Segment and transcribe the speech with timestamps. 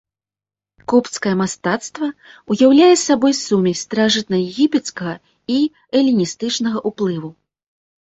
[0.93, 2.07] Копцкае мастацтва
[2.53, 5.15] ўяўляе сабой сумесь старажытнаегіпецкага
[5.61, 5.63] і
[6.03, 7.29] эліністычнага ўплыву.